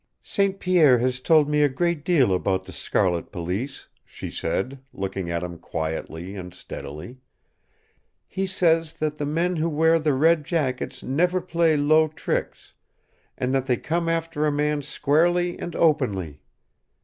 [0.23, 0.59] "St.
[0.59, 5.43] Pierre has told me a great deal about the Scarlet Police," she said, looking at
[5.43, 7.19] him quietly and steadily.
[8.27, 12.73] "He says that the men who wear the red jackets never play low tricks,
[13.37, 16.41] and that they come after a man squarely and openly.